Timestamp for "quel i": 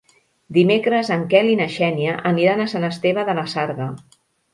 1.33-1.57